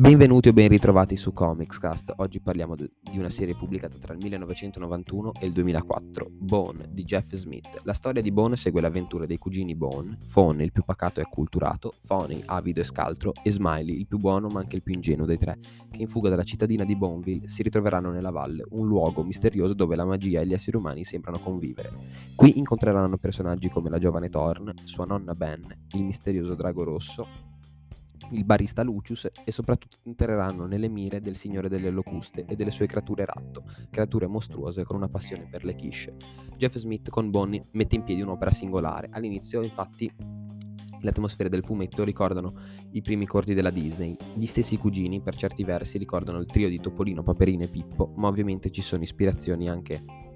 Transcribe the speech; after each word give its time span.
Benvenuti 0.00 0.48
o 0.48 0.54
ben 0.54 0.68
ritrovati 0.68 1.14
su 1.14 1.34
Comicscast. 1.34 2.14
Oggi 2.16 2.40
parliamo 2.40 2.74
di 2.74 3.18
una 3.18 3.28
serie 3.28 3.54
pubblicata 3.54 3.98
tra 3.98 4.14
il 4.14 4.20
1991 4.22 5.32
e 5.38 5.44
il 5.44 5.52
2004, 5.52 6.26
Bone 6.38 6.88
di 6.90 7.04
Jeff 7.04 7.34
Smith. 7.34 7.82
La 7.82 7.92
storia 7.92 8.22
di 8.22 8.32
Bone 8.32 8.56
segue 8.56 8.80
l'avventura 8.80 9.26
dei 9.26 9.36
cugini 9.36 9.76
Bone, 9.76 10.16
Fone 10.24 10.64
il 10.64 10.72
più 10.72 10.84
pacato 10.84 11.20
e 11.20 11.24
acculturato, 11.24 11.92
Phony 12.06 12.40
avido 12.46 12.80
e 12.80 12.84
scaltro 12.84 13.34
e 13.42 13.50
Smiley 13.50 13.98
il 13.98 14.06
più 14.06 14.16
buono 14.16 14.48
ma 14.48 14.60
anche 14.60 14.76
il 14.76 14.82
più 14.82 14.94
ingenuo 14.94 15.26
dei 15.26 15.36
tre, 15.36 15.58
che 15.90 16.00
in 16.00 16.08
fuga 16.08 16.30
dalla 16.30 16.44
cittadina 16.44 16.86
di 16.86 16.96
Boneville 16.96 17.46
si 17.48 17.62
ritroveranno 17.62 18.10
nella 18.10 18.30
valle, 18.30 18.64
un 18.70 18.86
luogo 18.86 19.22
misterioso 19.22 19.74
dove 19.74 19.96
la 19.96 20.06
magia 20.06 20.40
e 20.40 20.46
gli 20.46 20.54
esseri 20.54 20.78
umani 20.78 21.04
sembrano 21.04 21.40
convivere. 21.40 21.92
Qui 22.34 22.56
incontreranno 22.56 23.18
personaggi 23.18 23.68
come 23.68 23.90
la 23.90 23.98
giovane 23.98 24.30
Thorn, 24.30 24.72
sua 24.84 25.04
nonna 25.04 25.34
Ben, 25.34 25.60
il 25.92 26.04
misterioso 26.04 26.54
drago 26.54 26.84
rosso, 26.84 27.49
il 28.30 28.44
barista 28.44 28.82
Lucius 28.82 29.28
e 29.44 29.52
soprattutto 29.52 29.98
entreranno 30.02 30.66
nelle 30.66 30.88
mire 30.88 31.20
del 31.20 31.36
Signore 31.36 31.68
delle 31.68 31.90
Locuste 31.90 32.44
e 32.46 32.56
delle 32.56 32.70
sue 32.70 32.86
creature 32.86 33.24
ratto, 33.24 33.64
creature 33.90 34.26
mostruose 34.26 34.84
con 34.84 34.96
una 34.96 35.08
passione 35.08 35.48
per 35.50 35.64
le 35.64 35.74
quiche. 35.74 36.14
Jeff 36.56 36.76
Smith 36.76 37.08
con 37.08 37.30
Bonnie 37.30 37.64
mette 37.72 37.96
in 37.96 38.04
piedi 38.04 38.22
un'opera 38.22 38.50
singolare. 38.50 39.08
All'inizio, 39.12 39.62
infatti, 39.62 40.10
le 41.02 41.08
atmosfere 41.08 41.48
del 41.48 41.64
fumetto 41.64 42.04
ricordano 42.04 42.52
i 42.92 43.00
primi 43.00 43.26
corti 43.26 43.54
della 43.54 43.70
Disney. 43.70 44.16
Gli 44.34 44.46
stessi 44.46 44.76
cugini, 44.76 45.20
per 45.20 45.36
certi 45.36 45.64
versi, 45.64 45.98
ricordano 45.98 46.38
il 46.38 46.46
trio 46.46 46.68
di 46.68 46.78
Topolino, 46.78 47.22
Paperino 47.22 47.64
e 47.64 47.68
Pippo, 47.68 48.12
ma 48.16 48.28
ovviamente 48.28 48.70
ci 48.70 48.82
sono 48.82 49.02
ispirazioni 49.02 49.68
anche 49.68 50.28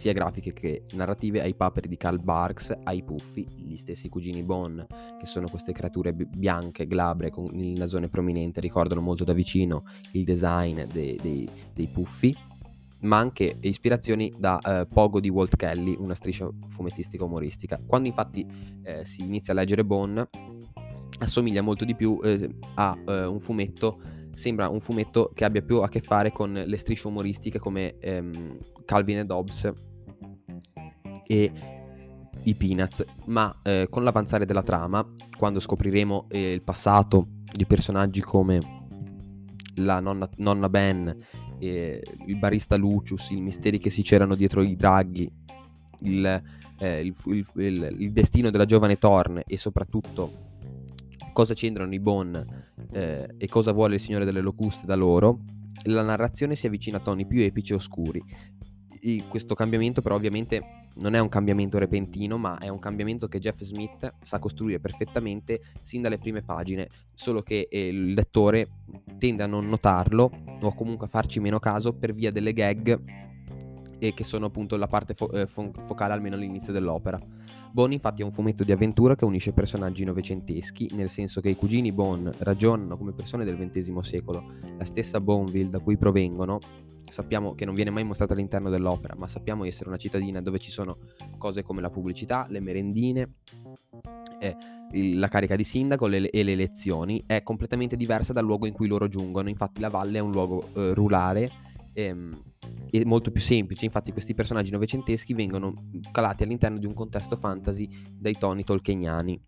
sia 0.00 0.14
grafiche 0.14 0.54
che 0.54 0.84
narrative 0.92 1.42
ai 1.42 1.54
paperi 1.54 1.86
di 1.86 1.98
Karl 1.98 2.22
Barks, 2.22 2.74
ai 2.84 3.02
puffi, 3.02 3.46
gli 3.54 3.76
stessi 3.76 4.08
cugini 4.08 4.42
Bone, 4.42 4.86
che 5.20 5.26
sono 5.26 5.48
queste 5.50 5.72
creature 5.72 6.14
bianche, 6.14 6.86
glabre, 6.86 7.30
con 7.30 7.44
il 7.52 7.78
nasone 7.78 8.08
prominente, 8.08 8.58
ricordano 8.58 9.02
molto 9.02 9.22
da 9.22 9.34
vicino 9.34 9.84
il 10.12 10.24
design 10.24 10.84
dei, 10.84 11.18
dei, 11.20 11.46
dei 11.74 11.86
puffi, 11.88 12.34
ma 13.02 13.18
anche 13.18 13.58
ispirazioni 13.60 14.32
da 14.38 14.58
uh, 14.62 14.86
Pogo 14.90 15.20
di 15.20 15.28
Walt 15.28 15.56
Kelly, 15.56 15.94
una 15.98 16.14
striscia 16.14 16.48
fumettistica 16.68 17.22
umoristica. 17.22 17.78
Quando 17.86 18.08
infatti 18.08 18.46
eh, 18.82 19.04
si 19.04 19.20
inizia 19.20 19.52
a 19.52 19.56
leggere 19.56 19.84
Bone, 19.84 20.26
assomiglia 21.18 21.60
molto 21.60 21.84
di 21.84 21.94
più 21.94 22.18
eh, 22.24 22.56
a 22.76 22.96
uh, 23.04 23.12
un 23.30 23.40
fumetto 23.40 24.00
sembra 24.32 24.70
un 24.70 24.80
fumetto 24.80 25.32
che 25.34 25.44
abbia 25.44 25.60
più 25.60 25.82
a 25.82 25.88
che 25.88 26.00
fare 26.00 26.32
con 26.32 26.52
le 26.52 26.76
strisce 26.76 27.08
umoristiche 27.08 27.58
come 27.58 27.98
ehm, 27.98 28.58
Calvin 28.86 29.18
e 29.18 29.24
Dobbs 29.26 29.70
e 31.26 31.79
i 32.44 32.54
Peanuts, 32.54 33.04
ma 33.26 33.60
eh, 33.62 33.86
con 33.90 34.02
l'avanzare 34.02 34.46
della 34.46 34.62
trama, 34.62 35.06
quando 35.36 35.60
scopriremo 35.60 36.26
eh, 36.28 36.52
il 36.52 36.62
passato 36.62 37.26
di 37.52 37.66
personaggi 37.66 38.20
come 38.20 38.78
la 39.76 40.00
nonna, 40.00 40.28
nonna 40.36 40.68
Ben, 40.68 41.16
eh, 41.58 42.02
il 42.26 42.36
barista 42.36 42.76
Lucius, 42.76 43.30
i 43.30 43.40
misteri 43.40 43.78
che 43.78 43.90
si 43.90 44.02
c'erano 44.02 44.34
dietro 44.34 44.62
i 44.62 44.76
draghi, 44.76 45.30
il, 46.00 46.42
eh, 46.78 47.00
il, 47.00 47.14
il, 47.56 47.96
il, 47.98 48.12
destino 48.12 48.50
della 48.50 48.64
giovane 48.64 48.98
Thorn 48.98 49.42
e 49.46 49.56
soprattutto 49.56 50.48
cosa 51.32 51.54
c'entrano 51.54 51.94
i 51.94 52.00
Bon 52.00 52.34
eh, 52.92 53.34
e 53.36 53.48
cosa 53.48 53.72
vuole 53.72 53.94
il 53.94 54.00
Signore 54.00 54.24
delle 54.24 54.40
Locuste 54.40 54.86
da 54.86 54.94
loro, 54.94 55.40
la 55.84 56.02
narrazione 56.02 56.54
si 56.54 56.66
avvicina 56.66 56.98
a 56.98 57.00
toni 57.00 57.26
più 57.26 57.40
epici 57.40 57.72
e 57.72 57.76
oscuri. 57.76 58.22
Questo 59.28 59.54
cambiamento 59.54 60.02
però 60.02 60.14
ovviamente 60.14 60.80
non 60.96 61.14
è 61.14 61.18
un 61.18 61.28
cambiamento 61.28 61.78
repentino, 61.78 62.36
ma 62.36 62.58
è 62.58 62.68
un 62.68 62.78
cambiamento 62.78 63.28
che 63.28 63.38
Jeff 63.38 63.62
Smith 63.62 64.12
sa 64.20 64.38
costruire 64.38 64.80
perfettamente 64.80 65.60
sin 65.80 66.02
dalle 66.02 66.18
prime 66.18 66.42
pagine, 66.42 66.88
solo 67.14 67.42
che 67.42 67.68
eh, 67.70 67.88
il 67.88 68.12
lettore 68.12 68.68
tende 69.18 69.42
a 69.42 69.46
non 69.46 69.68
notarlo 69.68 70.30
o 70.60 70.74
comunque 70.74 71.06
a 71.06 71.10
farci 71.10 71.40
meno 71.40 71.58
caso 71.58 71.92
per 71.92 72.12
via 72.12 72.30
delle 72.30 72.52
gag 72.52 73.28
e 73.98 74.14
che 74.14 74.24
sono 74.24 74.46
appunto 74.46 74.76
la 74.76 74.86
parte 74.86 75.14
fo- 75.14 75.30
eh, 75.30 75.46
fo- 75.46 75.72
focale 75.82 76.12
almeno 76.12 76.34
all'inizio 76.34 76.72
dell'opera. 76.72 77.20
Bone 77.72 77.94
infatti 77.94 78.22
è 78.22 78.24
un 78.24 78.32
fumetto 78.32 78.64
di 78.64 78.72
avventura 78.72 79.14
che 79.14 79.24
unisce 79.24 79.52
personaggi 79.52 80.02
novecenteschi, 80.04 80.90
nel 80.94 81.08
senso 81.08 81.40
che 81.40 81.50
i 81.50 81.54
cugini 81.56 81.92
Bone 81.92 82.32
ragionano 82.38 82.96
come 82.96 83.12
persone 83.12 83.44
del 83.44 83.56
XX 83.56 83.96
secolo. 84.00 84.42
La 84.76 84.84
stessa 84.84 85.20
Boneville 85.20 85.68
da 85.68 85.78
cui 85.78 85.96
provengono 85.96 86.58
sappiamo 87.10 87.54
che 87.54 87.64
non 87.64 87.74
viene 87.74 87.90
mai 87.90 88.04
mostrata 88.04 88.32
all'interno 88.32 88.70
dell'opera, 88.70 89.14
ma 89.16 89.26
sappiamo 89.26 89.64
essere 89.64 89.88
una 89.88 89.98
cittadina 89.98 90.40
dove 90.40 90.58
ci 90.58 90.70
sono 90.70 90.98
cose 91.38 91.62
come 91.62 91.80
la 91.80 91.90
pubblicità, 91.90 92.46
le 92.48 92.60
merendine, 92.60 93.34
eh, 94.40 94.56
la 94.92 95.28
carica 95.28 95.56
di 95.56 95.64
sindaco 95.64 96.06
le, 96.06 96.30
e 96.30 96.42
le 96.42 96.52
elezioni, 96.52 97.22
è 97.26 97.42
completamente 97.42 97.96
diversa 97.96 98.32
dal 98.32 98.44
luogo 98.44 98.66
in 98.66 98.72
cui 98.72 98.88
loro 98.88 99.08
giungono. 99.08 99.48
Infatti 99.48 99.80
la 99.80 99.88
valle 99.88 100.18
è 100.18 100.20
un 100.20 100.30
luogo 100.30 100.68
eh, 100.74 100.94
rurale 100.94 101.50
ehm, 101.92 102.42
e 102.90 103.04
molto 103.04 103.30
più 103.30 103.40
semplice. 103.40 103.84
Infatti 103.84 104.12
questi 104.12 104.34
personaggi 104.34 104.70
novecenteschi 104.70 105.34
vengono 105.34 105.90
calati 106.10 106.42
all'interno 106.42 106.78
di 106.78 106.86
un 106.86 106.94
contesto 106.94 107.36
fantasy 107.36 107.88
dai 108.18 108.36
toni 108.38 108.64
tolkieniani. 108.64 109.42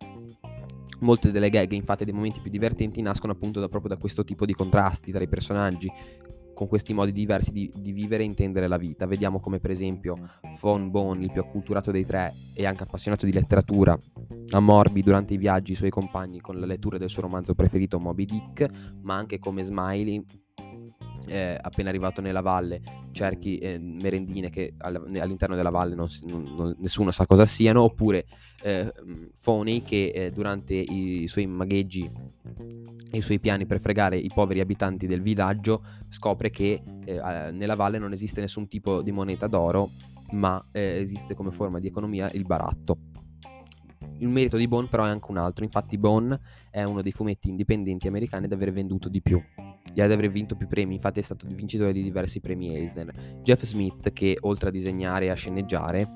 Molte 0.99 1.31
delle 1.31 1.49
gag, 1.49 1.69
infatti, 1.73 2.05
dei 2.05 2.13
momenti 2.13 2.39
più 2.39 2.49
divertenti 2.49 3.01
nascono 3.01 3.33
appunto 3.33 3.59
da, 3.59 3.67
proprio 3.67 3.93
da 3.93 3.99
questo 3.99 4.23
tipo 4.23 4.45
di 4.45 4.53
contrasti 4.53 5.11
tra 5.11 5.21
i 5.21 5.27
personaggi, 5.27 5.91
con 6.53 6.67
questi 6.67 6.93
modi 6.93 7.11
diversi 7.11 7.51
di, 7.51 7.71
di, 7.75 7.91
vivere 7.91 8.23
e 8.23 8.25
intendere 8.25 8.67
la 8.67 8.77
vita. 8.77 9.05
Vediamo 9.05 9.39
come 9.39 9.59
per 9.59 9.71
esempio 9.71 10.17
Von 10.61 10.89
Bone, 10.91 11.23
il 11.23 11.31
più 11.31 11.41
acculturato 11.41 11.91
dei 11.91 12.05
tre 12.05 12.33
e 12.53 12.65
anche 12.65 12.83
appassionato 12.83 13.25
di 13.25 13.33
letteratura, 13.33 13.97
ammorbi 14.49 15.01
durante 15.01 15.33
i 15.33 15.37
viaggi 15.37 15.71
i 15.71 15.75
suoi 15.75 15.89
compagni 15.89 16.39
con 16.39 16.59
la 16.59 16.65
lettura 16.65 16.97
del 16.97 17.09
suo 17.09 17.23
romanzo 17.23 17.53
preferito 17.53 17.99
Moby 17.99 18.25
Dick, 18.25 18.69
ma 19.01 19.15
anche 19.15 19.39
come 19.39 19.63
Smiley, 19.63 20.23
eh, 21.27 21.57
appena 21.59 21.89
arrivato 21.89 22.21
nella 22.21 22.41
valle 22.41 22.81
cerchi 23.11 23.57
eh, 23.57 23.79
merendine 23.79 24.49
che 24.49 24.73
all'interno 24.79 25.55
della 25.55 25.69
valle 25.69 25.95
non, 25.95 26.07
non, 26.25 26.75
nessuno 26.79 27.11
sa 27.11 27.25
cosa 27.25 27.45
siano, 27.45 27.83
oppure 27.83 28.25
eh, 28.63 28.91
Foney 29.33 29.83
che 29.83 30.11
eh, 30.13 30.31
durante 30.31 30.73
i 30.73 31.25
suoi 31.27 31.45
magheggi 31.45 32.09
e 33.11 33.17
i 33.17 33.21
suoi 33.21 33.39
piani 33.39 33.65
per 33.65 33.79
fregare 33.79 34.17
i 34.17 34.31
poveri 34.33 34.59
abitanti 34.59 35.05
del 35.05 35.21
villaggio 35.21 35.83
scopre 36.09 36.49
che 36.49 36.81
eh, 37.05 37.51
nella 37.51 37.75
valle 37.75 37.99
non 37.99 38.11
esiste 38.11 38.41
nessun 38.41 38.67
tipo 38.67 39.01
di 39.01 39.11
moneta 39.11 39.47
d'oro, 39.47 39.91
ma 40.31 40.63
eh, 40.71 40.99
esiste 40.99 41.35
come 41.35 41.51
forma 41.51 41.79
di 41.79 41.87
economia 41.87 42.29
il 42.31 42.45
baratto. 42.45 42.97
Il 44.17 44.29
merito 44.29 44.57
di 44.57 44.67
Bone 44.67 44.87
però 44.87 45.05
è 45.05 45.09
anche 45.09 45.31
un 45.31 45.37
altro, 45.37 45.63
infatti 45.63 45.97
Bone 45.97 46.39
è 46.69 46.83
uno 46.83 47.01
dei 47.01 47.11
fumetti 47.11 47.49
indipendenti 47.49 48.07
americani 48.07 48.45
ad 48.45 48.51
aver 48.51 48.71
venduto 48.71 49.09
di 49.09 49.21
più 49.21 49.41
ad 49.95 50.11
aver 50.11 50.31
vinto 50.31 50.55
più 50.55 50.67
premi, 50.67 50.95
infatti 50.95 51.19
è 51.19 51.23
stato 51.23 51.45
vincitore 51.47 51.93
di 51.93 52.01
diversi 52.01 52.39
premi 52.39 52.75
Eisner. 52.75 53.13
Jeff 53.43 53.63
Smith, 53.63 54.11
che 54.11 54.37
oltre 54.41 54.69
a 54.69 54.71
disegnare 54.71 55.25
e 55.25 55.29
a 55.29 55.35
sceneggiare, 55.35 56.07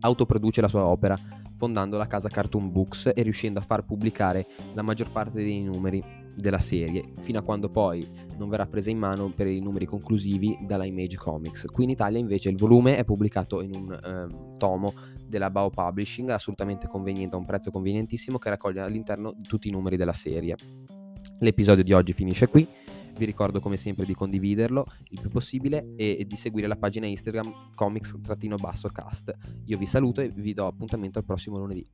autoproduce 0.00 0.60
la 0.60 0.68
sua 0.68 0.86
opera, 0.86 1.16
fondando 1.56 1.98
la 1.98 2.06
casa 2.06 2.28
Cartoon 2.28 2.72
Books 2.72 3.10
e 3.14 3.22
riuscendo 3.22 3.58
a 3.58 3.62
far 3.62 3.84
pubblicare 3.84 4.46
la 4.72 4.82
maggior 4.82 5.10
parte 5.10 5.42
dei 5.42 5.62
numeri 5.62 6.02
della 6.34 6.58
serie, 6.58 7.12
fino 7.20 7.38
a 7.38 7.42
quando 7.42 7.68
poi 7.68 8.08
non 8.38 8.48
verrà 8.48 8.66
presa 8.66 8.88
in 8.88 8.98
mano 8.98 9.30
per 9.30 9.46
i 9.46 9.60
numeri 9.60 9.84
conclusivi 9.84 10.56
dalla 10.62 10.86
Image 10.86 11.16
Comics. 11.16 11.66
Qui 11.66 11.84
in 11.84 11.90
Italia 11.90 12.18
invece 12.18 12.48
il 12.48 12.56
volume 12.56 12.96
è 12.96 13.04
pubblicato 13.04 13.60
in 13.60 13.74
un 13.74 14.00
um, 14.02 14.56
tomo 14.56 14.94
della 15.26 15.50
Bao 15.50 15.70
Publishing, 15.70 16.30
assolutamente 16.30 16.86
conveniente, 16.86 17.36
a 17.36 17.38
un 17.38 17.44
prezzo 17.44 17.70
convenientissimo, 17.70 18.38
che 18.38 18.48
raccoglie 18.48 18.80
all'interno 18.80 19.34
tutti 19.46 19.68
i 19.68 19.70
numeri 19.70 19.96
della 19.96 20.14
serie. 20.14 20.56
L'episodio 21.42 21.82
di 21.82 21.94
oggi 21.94 22.12
finisce 22.12 22.48
qui. 22.48 22.66
Vi 23.16 23.24
ricordo 23.24 23.60
come 23.60 23.78
sempre 23.78 24.04
di 24.04 24.12
condividerlo 24.12 24.84
il 25.08 25.20
più 25.20 25.30
possibile 25.30 25.94
e 25.96 26.24
di 26.26 26.36
seguire 26.36 26.66
la 26.66 26.76
pagina 26.76 27.06
Instagram 27.06 27.70
comics-cast. 27.74 29.34
Io 29.64 29.78
vi 29.78 29.86
saluto 29.86 30.20
e 30.20 30.28
vi 30.28 30.52
do 30.52 30.66
appuntamento 30.66 31.18
al 31.18 31.24
prossimo 31.24 31.56
lunedì. 31.56 31.86